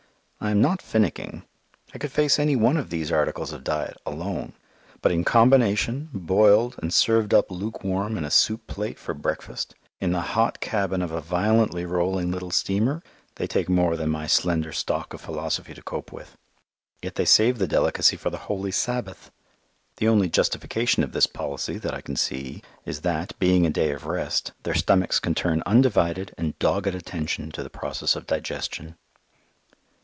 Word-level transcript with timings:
I 0.43 0.49
am 0.49 0.59
not 0.59 0.81
finicking. 0.81 1.43
I 1.93 1.99
could 1.99 2.11
face 2.11 2.39
any 2.39 2.55
one 2.55 2.75
of 2.75 2.89
these 2.89 3.11
articles 3.11 3.53
of 3.53 3.63
diet 3.63 3.95
alone; 4.07 4.53
but 4.99 5.11
in 5.11 5.23
combination, 5.23 6.09
boiled, 6.11 6.73
and 6.81 6.91
served 6.91 7.31
up 7.31 7.51
lukewarm 7.51 8.17
in 8.17 8.25
a 8.25 8.31
soup 8.31 8.65
plate 8.65 8.97
for 8.97 9.13
breakfast, 9.13 9.75
in 9.99 10.13
the 10.13 10.21
hot 10.33 10.59
cabin 10.59 11.03
of 11.03 11.11
a 11.11 11.21
violently 11.21 11.85
rolling 11.85 12.31
little 12.31 12.49
steamer, 12.49 13.03
they 13.35 13.45
take 13.45 13.69
more 13.69 13.95
than 13.95 14.09
my 14.09 14.25
slender 14.25 14.71
stock 14.71 15.13
of 15.13 15.21
philosophy 15.21 15.75
to 15.75 15.83
cope 15.83 16.11
with. 16.11 16.35
Yet 17.03 17.13
they 17.15 17.25
save 17.25 17.59
the 17.59 17.67
delicacy 17.67 18.15
for 18.15 18.31
the 18.31 18.39
Holy 18.49 18.71
Sabbath. 18.71 19.29
The 19.97 20.07
only 20.07 20.27
justification 20.27 21.03
of 21.03 21.11
this 21.11 21.27
policy 21.27 21.77
that 21.77 21.93
I 21.93 22.01
can 22.01 22.15
see 22.15 22.63
is 22.83 23.01
that, 23.01 23.37
being 23.37 23.67
a 23.67 23.69
day 23.69 23.91
of 23.91 24.07
rest, 24.07 24.53
their 24.63 24.73
stomachs 24.73 25.19
can 25.19 25.35
turn 25.35 25.61
undivided 25.67 26.33
and 26.35 26.57
dogged 26.57 26.95
attention 26.95 27.51
to 27.51 27.61
the 27.61 27.69
process 27.69 28.15
of 28.15 28.25
digestion. 28.25 28.95